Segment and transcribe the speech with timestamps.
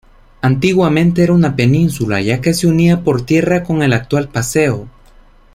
[0.41, 4.87] Antiguamente era una península ya que se unía por tierra con el actual paseo.